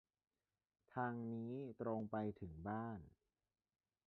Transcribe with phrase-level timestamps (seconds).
[0.93, 1.51] ทางนี้
[1.81, 2.99] ตรงไปถึงบ้าน